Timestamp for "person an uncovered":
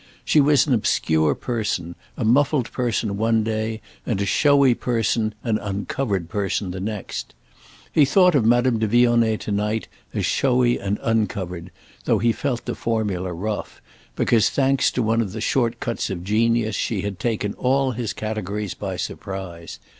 4.73-6.27